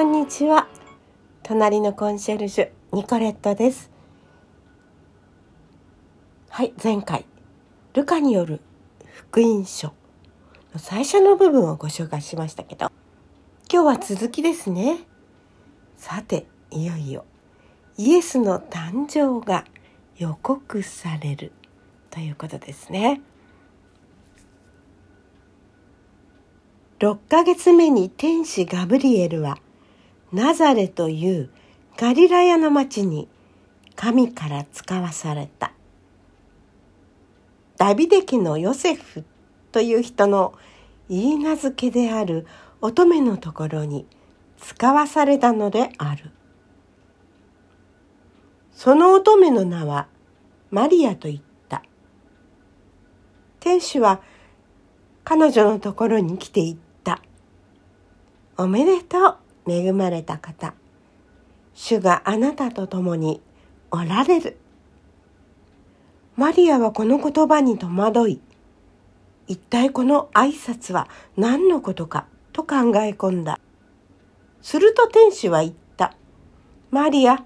[0.00, 0.66] こんにちは。
[1.42, 3.90] 隣のコンシェルジュニコレットです。
[6.48, 7.26] はい前回
[7.92, 8.62] ルカによる
[9.28, 9.88] 福音書
[10.72, 12.90] の最初の部分をご紹介しましたけど
[13.70, 15.00] 今日は続きですね。
[15.98, 17.26] さていよいよ
[17.98, 19.66] イエスの誕生が
[20.16, 21.52] 予告される
[22.08, 23.20] ということですね。
[27.00, 29.58] 6ヶ月目に天使ガブリエルは
[30.32, 31.50] ナザレという
[31.96, 33.28] ガリラヤの町に
[33.96, 35.72] 神から使わされた。
[37.76, 39.24] ダビデ家のヨセフ
[39.72, 40.54] という人の
[41.08, 42.46] 言い名付けである
[42.80, 44.06] 乙女のところに
[44.58, 46.30] 使わされたのである。
[48.72, 50.06] その乙女の名は
[50.70, 51.82] マリアと言った。
[53.58, 54.22] 天使は
[55.24, 57.20] 彼女のところに来ていった。
[58.56, 59.36] おめでとう、
[59.68, 60.74] 恵まれた方。
[61.74, 63.40] 主があなたと共に
[63.90, 64.58] おられる。
[66.36, 68.40] マリアはこの言葉に戸惑い、
[69.46, 73.60] 一体この挨拶は何のことかと考え込んだ。
[74.62, 76.14] すると天使は言った。
[76.90, 77.44] マリア、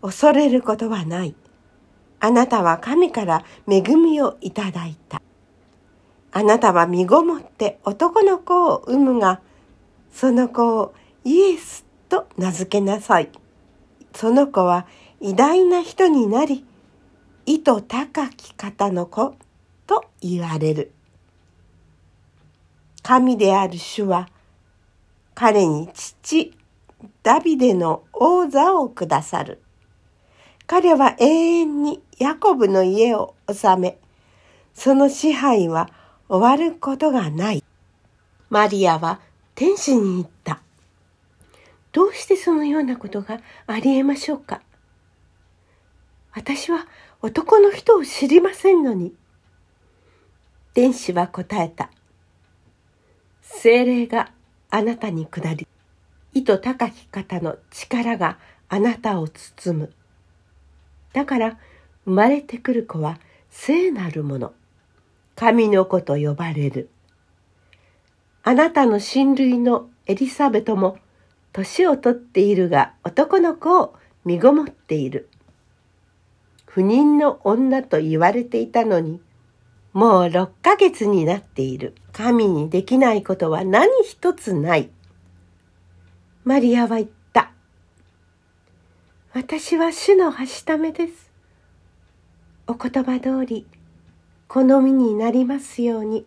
[0.00, 1.34] 恐れることはない。
[2.20, 5.22] あなたは神から恵みをいただいた。
[6.32, 9.40] あなたは身ごもって男の子を産むが、
[10.12, 10.94] その子を
[11.24, 13.30] イエスと名付けなさい。
[14.14, 14.86] その子は
[15.20, 16.64] 偉大な人になり、
[17.46, 19.34] 意図高き方の子
[19.86, 20.92] と言われる。
[23.02, 24.28] 神である主は、
[25.34, 26.56] 彼に父、
[27.22, 29.60] ダビデの王座をくださる。
[30.66, 33.98] 彼は永遠にヤコブの家を治め、
[34.74, 35.90] その支配は
[36.28, 37.64] 終わることがない。
[38.50, 39.20] マリアは
[39.54, 40.62] 天使に言った。
[41.92, 44.62] どうしてそのようなことがありえましょうか？
[46.34, 46.86] 私は
[47.20, 49.14] 男の人を知りませんのに。
[50.72, 51.90] 天使は答えた。
[53.42, 54.32] 精霊が
[54.70, 55.68] あなたに下り、
[56.32, 58.38] 意図高き方の力が
[58.70, 59.92] あなたを包む。
[61.12, 61.58] だから
[62.06, 63.18] 生まれてくる子は
[63.50, 64.54] 聖なるもの、
[65.36, 66.88] 神の子と呼ばれる。
[68.42, 70.96] あなたの親類のエリサベトも
[71.52, 75.28] 年をとっているが男の子を身ごもっている。
[76.66, 79.20] 不妊の女と言われていたのに、
[79.92, 81.94] もう6ヶ月になっている。
[82.12, 84.90] 神にできないことは何一つない。
[86.44, 87.52] マリアは言った。
[89.34, 91.30] 私は主のはしためです。
[92.66, 93.66] お言葉通り、
[94.48, 96.26] 好みになりますように。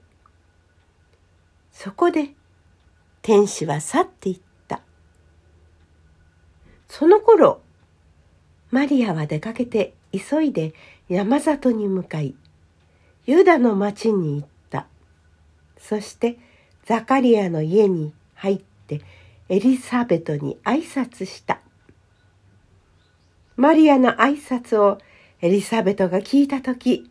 [1.71, 2.29] そこで
[3.21, 4.44] 天使は去っていった。
[6.87, 7.61] その頃、
[8.71, 10.73] マリアは出かけて急いで
[11.09, 12.35] 山里に向かい、
[13.25, 14.87] ユダの町に行った。
[15.77, 16.37] そして
[16.85, 18.57] ザカリアの家に入っ
[18.87, 19.01] て
[19.49, 21.59] エリザベトに挨拶した。
[23.55, 24.99] マリアの挨拶を
[25.41, 27.09] エリザベトが聞いたとき、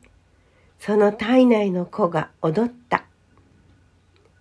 [0.78, 3.04] その体内の子が踊った。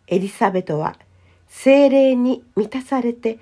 [0.07, 0.95] エリザベトは
[1.47, 3.39] 精霊に満たされて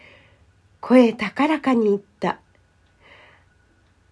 [0.81, 2.39] 声高らかに言った。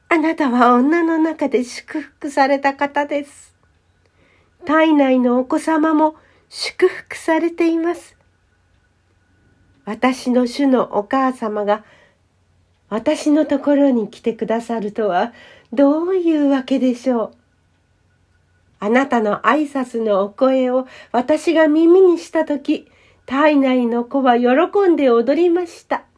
[0.08, 3.56] あなたは女の中で祝福された方です。
[4.66, 6.16] 体内のお子様も
[6.48, 8.16] 祝福されています。
[9.86, 11.84] 私の主のお母様が
[12.90, 15.34] 私のところに来てくださるとは
[15.74, 17.32] どういうわけでしょう。
[18.80, 22.88] あなたの挨拶のお声を私が耳にしたとき、
[23.26, 26.09] 体内の子は喜んで踊りました。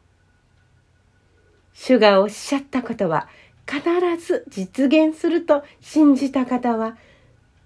[1.84, 3.26] 主がおっしゃったことは
[3.68, 3.82] 必
[4.24, 6.96] ず実現すると信じた方は、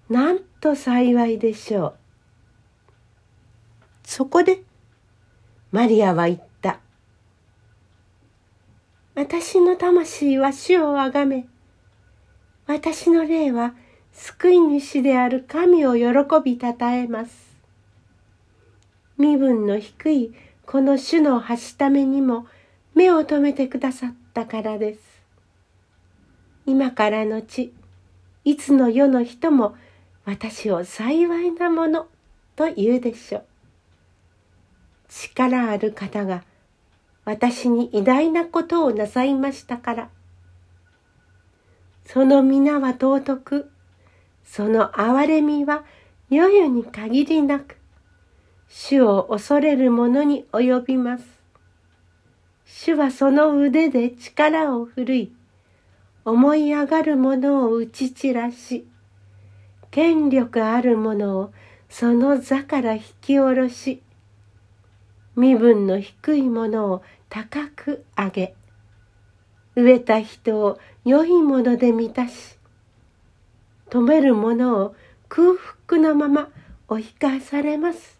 [0.09, 1.95] なんと幸いでしょう。
[4.03, 4.63] そこで、
[5.71, 6.79] マリアは言った。
[9.13, 11.45] 私の魂は主をあがめ、
[12.65, 13.75] 私の霊は
[14.13, 16.03] 救い主である神を喜
[16.43, 17.55] びたたえます。
[19.19, 20.33] 身分の低い
[20.65, 22.47] この主のはしためにも
[22.97, 24.99] 目を留めてくださったからです。
[26.65, 27.71] 今からのち、
[28.43, 29.75] いつの世の人も
[30.25, 32.07] 私を幸いなもの
[32.55, 33.45] と言うでしょう。
[35.09, 36.43] 力ある方が
[37.23, 40.09] 私に偉大なことをなさいましたから。
[42.03, 43.69] その皆は尊く、
[44.43, 45.83] その憐れみは
[46.31, 47.77] 世々に限りなく、
[48.67, 51.36] 主を恐れる者に及びます。
[52.69, 55.31] 主はその腕で力を振るい、
[56.25, 58.85] 思い上がる者を打ち散らし、
[59.89, 61.53] 権力ある者を
[61.87, 64.03] その座から引き下ろし、
[65.37, 68.55] 身分の低い者を高く上げ、
[69.77, 72.57] 飢えた人を良いもので満たし、
[73.89, 74.95] 止める者を
[75.29, 75.53] 空
[75.87, 76.49] 腹のまま
[76.89, 78.19] 追い返されます。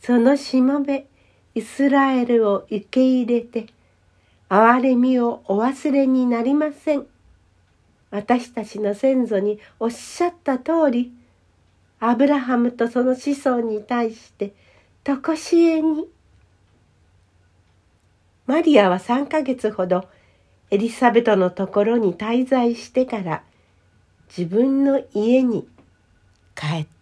[0.00, 1.06] そのしもべ、
[1.54, 3.66] イスラエルを受け入れて、
[4.48, 7.06] 憐れみをお忘れになりません。
[8.10, 11.12] 私たちの先祖におっしゃった通り、
[12.00, 14.52] アブラハムとその子孫に対して、
[15.04, 16.08] とこしえに。
[18.46, 20.08] マリアは3ヶ月ほど
[20.70, 23.44] エリザベトのところに滞在してから
[24.26, 25.68] 自分の家に
[26.54, 27.01] 帰った。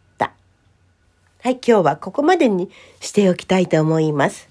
[1.42, 2.70] はい、今日はここまでに
[3.00, 4.46] しておきたいと思います。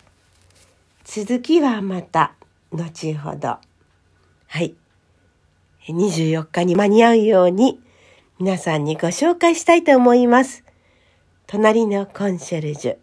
[1.05, 2.33] 続きはまた
[2.71, 3.57] 後ほど。
[4.47, 4.73] はい。
[5.87, 7.79] 24日に間に合うように
[8.39, 10.63] 皆さんにご紹介したいと思います。
[11.45, 12.97] 隣のコンシェルジュ、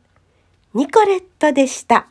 [0.75, 2.09] ニコレットでした。